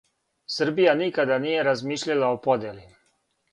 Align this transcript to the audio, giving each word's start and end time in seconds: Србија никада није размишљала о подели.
Србија 0.53 0.95
никада 1.01 1.37
није 1.45 1.67
размишљала 1.69 2.33
о 2.39 2.43
подели. 2.49 2.89